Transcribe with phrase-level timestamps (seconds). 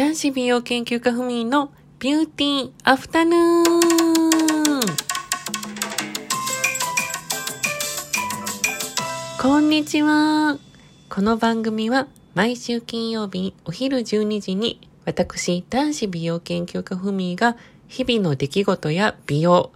[0.00, 3.64] 男子美容研究家ふみのビューティーアフタヌーン
[9.38, 10.58] こんにちは。
[11.10, 19.70] この番組は毎週金曜日お昼12時に私男子美容研究家ふみが日々の出来事や美容、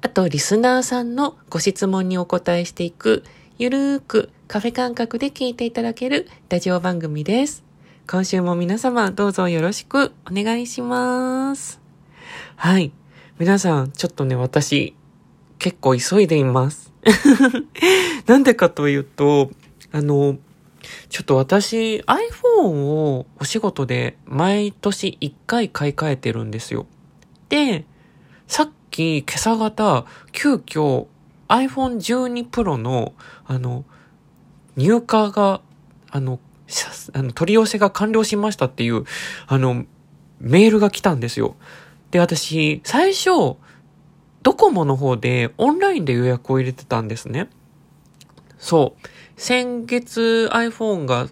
[0.00, 3.22] あとリスナーさんのご質問にお答えしていく
[3.58, 7.67] ゆるーくカフェ感覚で聞いていただけるラジオ番組です。
[8.10, 11.78] 今週も皆様どうぞよろしくお願いします。
[12.56, 12.90] はい。
[13.38, 14.96] 皆さん、ちょっとね、私、
[15.58, 16.90] 結構急いでいます。
[18.26, 19.50] なんでかというと、
[19.92, 20.38] あの、
[21.10, 26.86] ちょっと私、iPhone をお仕事で毎年1回買い替えてるんですよ。
[27.50, 27.84] で、
[28.46, 31.08] さっき今朝方、急遽
[31.48, 33.12] iPhone 12 Pro の、
[33.44, 33.84] あの、
[34.78, 35.60] 入荷が、
[36.10, 36.40] あの、
[37.14, 39.04] あの、取り寄せが完了しましたっていう、
[39.46, 39.84] あの、
[40.40, 41.56] メールが来たんですよ。
[42.10, 43.56] で、私、最初、
[44.42, 47.50] ドコモの方でオンラインで予約を入れてたんですね。
[48.58, 49.08] そう。
[49.36, 51.28] 先月 iPhone が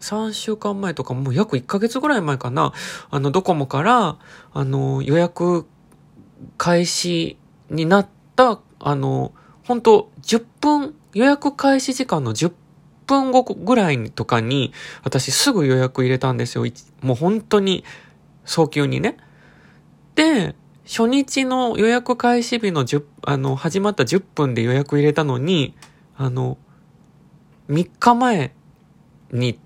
[0.00, 2.72] 3週間前とかもう約1ヶ月ぐらい前かな。
[3.10, 4.18] あの、ドコモから、
[4.52, 5.66] あの、予約
[6.56, 7.36] 開始
[7.70, 9.32] になった、あの、
[9.64, 12.52] 本当10分、予約開始時間の10
[13.06, 16.64] 分後ぐらいとかに、私すぐ予約入れたんですよ。
[17.02, 17.84] もう本当に、
[18.44, 19.16] 早急にね。
[20.14, 20.54] で、
[20.86, 25.74] 初日の予約開始日の10、あの、始まった10分で予約入れたのに、
[26.16, 26.58] あの、
[27.68, 28.54] 3日前
[29.32, 29.58] に、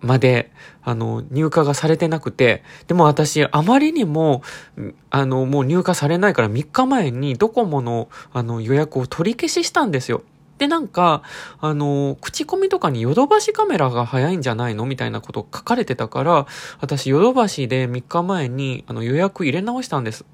[0.00, 0.50] まで、
[0.82, 4.42] あの、入荷がされてなくて、でも私、あまりにも、
[5.10, 10.22] あの、もう入荷されないから3日前にドコモの、あの、予約を取り消ししたんですよ。
[10.58, 11.22] で、なんか、
[11.60, 16.46] あの、口コミとかにヨドバシカメラが早いんじゃないのみたいなこと書かれてたから、
[16.80, 20.24] 私、ヨドバシで3日前にあの予約入れ直したんです。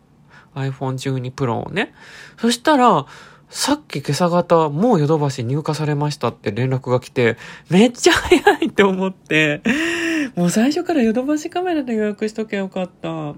[0.54, 1.94] iPhone 12 Pro をね。
[2.38, 3.06] そしたら、
[3.50, 7.38] さっき今朝方、もうヨドバシ入荷されましたって連絡が来て、
[7.70, 9.62] めっちゃ早いって思って、
[10.36, 13.34] もう最初からヨドバシカメラで予約しときゃよかった。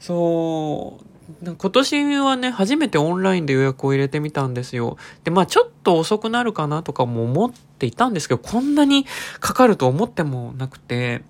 [0.00, 1.17] そう。
[1.42, 4.96] 今年はね、初めてオンラインで予約を入れてみたんですよ。
[5.24, 9.04] で、まあちょっと遅くなるかなとかも思っていたんですけど、こんなに
[9.40, 11.22] かかると思ってもなくて、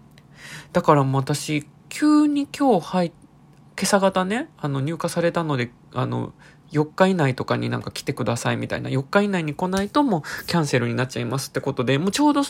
[0.73, 3.13] だからもう私、急に今日入っ、
[3.77, 6.33] 今朝方ね、あの入荷されたので、あの、
[6.73, 12.43] 4日以内とかになんか来てくださいみたいな、4日以内に来ないともうキャンセルになっちゃいますってことで、もうちょうど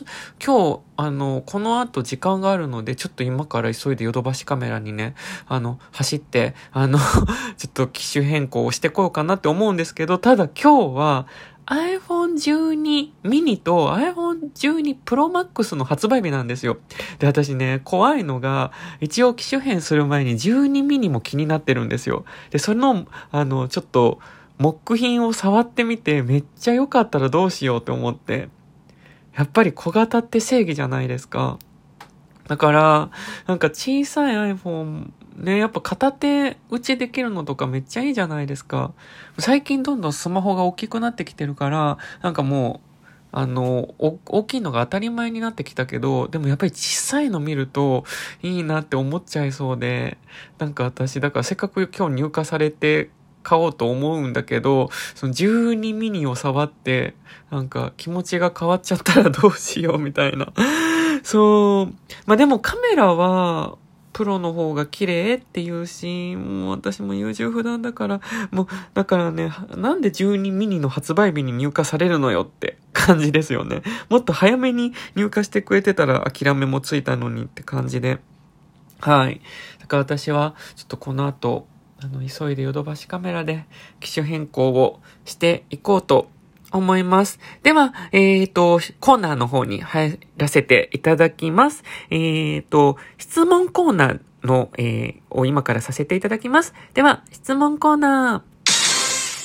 [0.44, 5.14] 今日、あの、この後時間があるので、ちょっと今から急いでヨドバシカメラにね、
[5.46, 6.98] あの、走って、あの
[7.56, 11.26] ちょっと機種変更をしてこようかなって思うんですけど、ただ今日は、
[11.68, 16.78] iPhone 12 mini と iPhone 12 Pro Max の発売日なんですよ。
[17.18, 22.24] で、私ね、怖いのが、一応機種変する前に12 mini も気になってるんですよ。
[22.50, 24.18] で、それの、あの、ちょっと、
[24.58, 28.48] 木品を触ってみて、めっちゃ良かったらどうしようって思って。
[29.36, 31.58] やっぱり小型って正義じゃないですか。
[32.48, 33.10] だから、
[33.46, 38.92] なんか小さい iPhone ね、やっぱ片手打ちできるのとかめっちゃいいじゃないですか。
[39.38, 42.88] 最近どんどんスマホが大きくなってきてるから、なんかもう、
[43.30, 48.04] あの、大きいのが当たり前になってきたけど、でもやっぱり小さいの見ると
[48.42, 50.18] いいなって思っちゃいそうで、
[50.58, 53.10] なんか私、だからせっかく今日入荷されて
[53.42, 57.14] 買おうと思うんだけど、その12ミニを触って、
[57.50, 60.52] なんか気持ちが変わっちゃったらどうしようみたいな。
[61.22, 61.94] そう。
[62.26, 63.76] まあでもカメラは、
[64.18, 68.20] プロの方が綺麗っていうし、もう私も優柔不断だから、
[68.50, 73.84] もう、だからね、なんで12ミニの発売日に入荷されるのよって感じですよね。
[74.08, 78.18] もっと早めに入荷してくれてたら諦めもついたのにって感じで。
[78.98, 79.40] はい。
[79.78, 81.68] だから私は、ちょっとこの後、
[82.02, 83.66] あの、急いでヨドバシカメラで
[84.00, 86.28] 機種変更をしていこうと
[86.72, 87.38] 思います。
[87.62, 91.84] では、えっ、ー、と、コーナーの方に入らせていただきます。
[92.10, 96.74] えっ、ー、と、質問コーナーの、えー、を今からさせていただきます。
[96.94, 98.57] では、質問コーナー。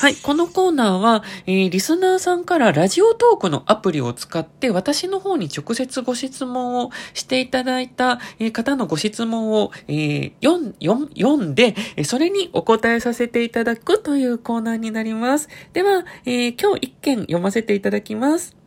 [0.04, 0.18] はい。
[0.18, 11.74] このコーナーは、えー、リスナーさんからラジオトークのアプリを使って私の方に直接ご質問をしていただいた、えー、方のご質問を、えー、読読んで、
[12.04, 15.48] それにお答えさせていただくというコーナーになります。
[15.72, 18.58] では、えー、今日一件読ませていただきます。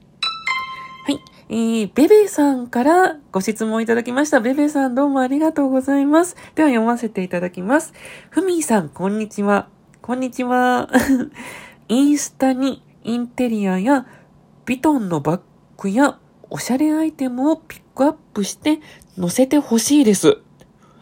[1.07, 1.21] はい。
[1.51, 4.41] えー、ベベさんからご質問いただきました。
[4.41, 6.35] ベベさんどうもありがとうございます。
[6.55, 7.93] では読ませていただきます。
[8.31, 9.76] ふみーさん、こんにちは。
[10.07, 10.89] こんにちは。
[11.89, 14.07] インスタにインテリアや
[14.65, 15.41] ビトンのバッ
[15.79, 18.79] グやおしゃれアイテムをピックアップして
[19.19, 20.39] 載せてほしいです。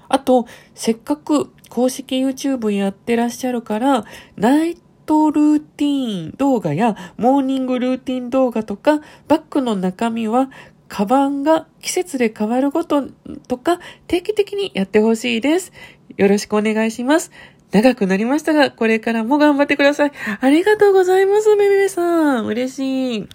[0.09, 4.07] あと、せっかく公式 YouTube やってらっしゃるから、
[4.37, 10.51] ナイトルーティーン動画やモーニングルーティーン動画とか、バッグの中身は
[10.89, 13.03] カバンが季節で変わるごと
[13.49, 15.73] とか定期的にやってほしいです。
[16.17, 17.33] よろしくお願いします。
[17.75, 20.13] 長くなりましたが、これからも頑張ってください。
[20.41, 22.47] ありがとうございます、めめめさん。
[22.47, 23.29] 嬉しい。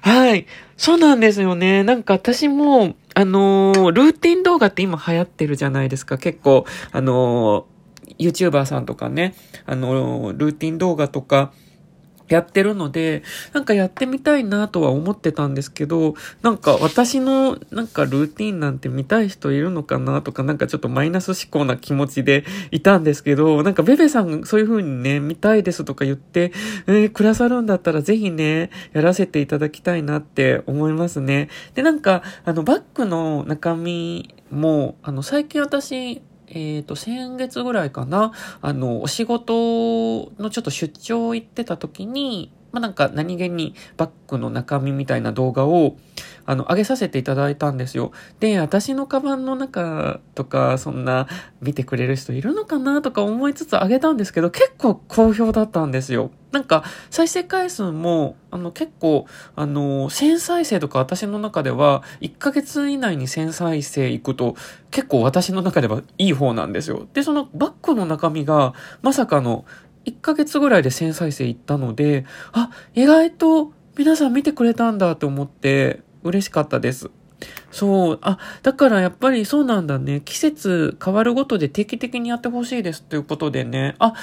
[0.00, 0.46] はい。
[0.76, 1.84] そうなんですよね。
[1.84, 6.18] なんか私も、あのー、ルーティン動画って今流行ってるじゃないですか。
[6.18, 9.36] 結構、あのー、YouTuber さんとかね、
[9.66, 11.52] あのー、ルーティン動画とか、
[12.28, 26.52] やってるので、なんかやってみたいなとは思ってたんですけど、なんか私のなんかルーティンなんて見たい人いるのかなとか、なんかちょっとマイナス思考な気持ちでいたんですけど、なんかベベさんそういう風にね、見たいですとか言って、
[26.86, 31.48] えー、くださるんだったらぜひね、やらせていただきたいなって思いますね。
[31.74, 45.96] で、なんか、あの、バッグの中身も、あの、最近私、えっ、ー、と、先月ぐらいかな、あの、お仕事のちょっと出張行ってた時に、まあ、なんか何気にバッグの中身みたいな動画を、
[46.44, 48.12] あの、上げさせていただいたんですよ。
[48.38, 51.26] で、私のカバンの中とか、そんな
[51.60, 56.30] 見てくれる人いるのかなとか思いつつ上げたんですけど、結構好評だったんですよ。
[56.52, 59.26] なんか、再生回数も、あの、結構、
[59.56, 64.56] あの、1000再生とか私の中では、1ヶ月以内に1000再生いくと、
[64.90, 67.06] 結構私の中ではいい方なんですよ。
[67.12, 69.64] で、そのバッグの中身が、まさかの、
[70.06, 77.10] 1ヶ月ぐらいで1000再生いったので、あ、意外と皆さん見てくれたんだと思って、嬉しかったです。
[77.70, 78.18] そう。
[78.22, 80.22] あ、だからやっぱりそうなんだね。
[80.24, 83.94] 季節変わるごとで定期的にやってほしいですということでね。
[83.98, 84.14] あ、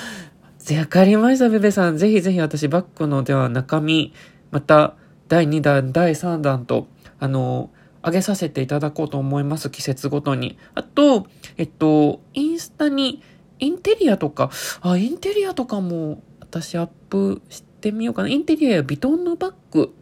[0.72, 1.98] わかりました、ベベさん。
[1.98, 4.14] ぜひぜひ私バッグのでは中身、
[4.52, 4.96] また
[5.28, 6.88] 第2弾、第3弾と、
[7.20, 7.70] あの、
[8.04, 9.70] 上げさせていただこうと思います。
[9.70, 10.58] 季節ごとに。
[10.76, 11.28] あと、
[11.58, 13.22] えっと、インスタに
[13.60, 14.52] インテリアとか、
[14.82, 18.30] あ、インテリアとかも私アップしてみようかな。
[18.30, 19.94] インテリアやビトンのバッグ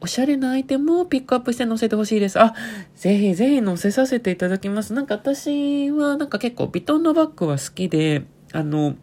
[0.00, 2.38] おしゃれなアイテムをピックアップして載せてほしいです。
[2.38, 2.54] あ、
[2.94, 4.92] ぜひぜひ載せさせていただきます。
[4.92, 8.94] なんか私はなんか結構ビトンのバッグは好きで、あの、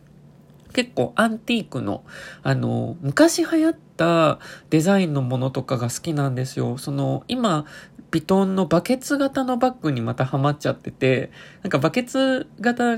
[0.73, 2.03] 結構アンティークの、
[2.41, 4.39] あの、昔流行った
[4.69, 6.77] デザインのものとかが好きなんですよ。
[6.77, 7.65] その、今、
[8.11, 11.31] ビトンのバケツ型のバッグにまたハマっちゃってて、
[11.61, 12.97] なんかバケツ型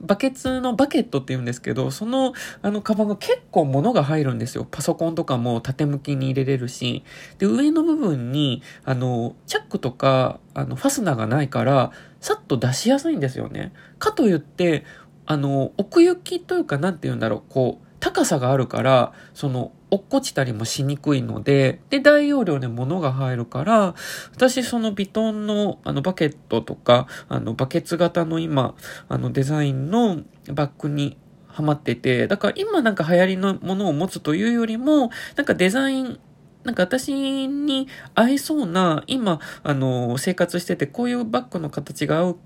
[0.00, 2.32] バケツのバケットって言うんですけど、その、
[2.62, 4.66] あの、カバンが結構物が入るんですよ。
[4.68, 7.04] パソコンとかも縦向きに入れれるし。
[7.38, 13.72] で、上の部分に、あの、チャックとか、あの、ファスナーがないから、さっと出しやすいんですよね。
[13.98, 14.84] かといって、
[15.30, 23.94] あの、奥行きというか、なんて言うんだろう、こう、高さがあるから、その、落っこちたりもしにくいので、で、大容量で物が入るから、
[24.32, 28.74] 私そのビトンのあのバケットとか、あのバケツ型の今、
[29.08, 30.22] あのデザインの
[30.52, 31.16] バッグに
[31.46, 36.18] ハマってて、だから今なんか流行りのものを持つというよりも、なんかデザイン、
[36.64, 37.86] なんか私に
[38.16, 42.38] 合いそうな、今、あの、生活してて、こういうバッグの形が合う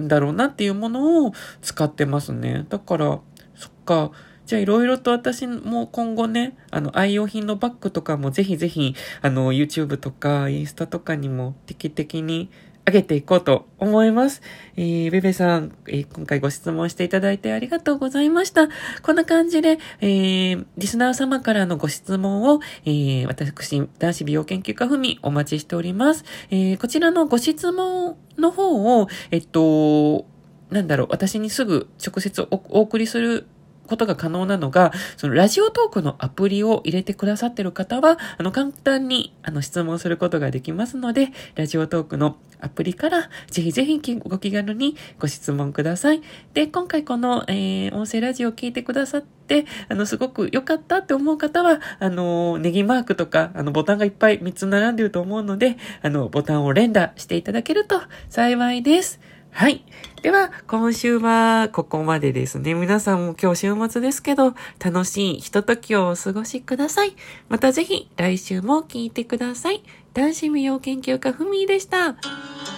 [0.00, 2.66] んだろうなっていうものを使ってますね。
[2.68, 3.20] だから、
[3.54, 4.10] そっか、
[4.46, 12.50] じゃあいろいろと私も今後ね、あの愛用品のバッグとかもぜひぜひ、あの YouTube とかインスタとかにも定期的に
[12.84, 14.42] 上げていこうと思います。
[14.76, 18.68] えー、ベベさん、えー、今回ご質問していただいてありがとうございました。
[19.02, 26.24] こんな感じで、えー、リスナー様からのご質問を、えー、私、男子美容研究家ふみお待ちしております。
[26.50, 30.26] えー、こちらのご質問の方を、えっと、
[30.70, 33.46] なんだろう、私にすぐ直接お送りする
[33.86, 46.22] ことが可能なのが、そのラジオトークのアプリを入れてくださってる方は、あの、簡単に、あの、質問することができますので、ラジオトークのアプリから、ぜひぜひご気軽にご質問ください。
[46.54, 59.31] で、今回この、えー、音声ラジオを聞いてくださって、あの、すごく良かったって思う方は、あの、ネギマークとか、あの、ボタンがいっぱい3つ並んでると思うので、あの、ボタンを連打していただけると幸いです。
[59.52, 59.84] はい。
[60.22, 62.74] では、今週はここまでですね。
[62.74, 67.14] 皆さんも今日週末ですけど、楽しいひとときをお過ごしください。
[67.48, 69.82] またぜひ来週も聞いてください。
[70.14, 72.16] 男子美容研究家ふみでした。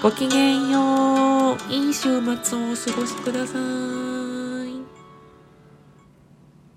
[0.02, 1.72] ごきげんよう。
[1.72, 3.58] いい週末をお過ごしくださ
[4.00, 4.03] い。